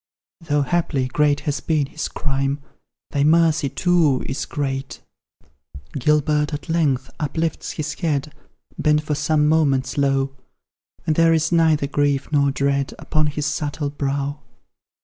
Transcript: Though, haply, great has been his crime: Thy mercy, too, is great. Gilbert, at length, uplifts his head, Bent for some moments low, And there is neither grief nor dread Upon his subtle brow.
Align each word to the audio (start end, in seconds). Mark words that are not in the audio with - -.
Though, 0.39 0.63
haply, 0.63 1.07
great 1.07 1.41
has 1.41 1.59
been 1.59 1.85
his 1.85 2.07
crime: 2.07 2.59
Thy 3.11 3.23
mercy, 3.23 3.69
too, 3.69 4.23
is 4.25 4.47
great. 4.47 4.99
Gilbert, 5.93 6.55
at 6.55 6.67
length, 6.69 7.11
uplifts 7.19 7.73
his 7.73 7.93
head, 7.93 8.33
Bent 8.79 9.03
for 9.03 9.13
some 9.13 9.47
moments 9.47 9.99
low, 9.99 10.35
And 11.05 11.15
there 11.15 11.33
is 11.33 11.51
neither 11.51 11.85
grief 11.85 12.31
nor 12.31 12.49
dread 12.49 12.95
Upon 12.97 13.27
his 13.27 13.45
subtle 13.45 13.91
brow. 13.91 14.39